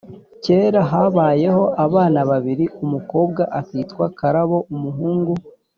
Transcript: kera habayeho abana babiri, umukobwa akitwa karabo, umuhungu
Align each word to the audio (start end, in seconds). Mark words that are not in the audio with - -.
kera 0.43 0.81
habayeho 0.91 1.63
abana 1.85 2.19
babiri, 2.29 2.65
umukobwa 2.83 3.41
akitwa 3.59 4.05
karabo, 4.19 4.57
umuhungu 4.75 5.33